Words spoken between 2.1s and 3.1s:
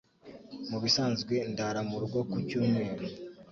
ku cyumweru.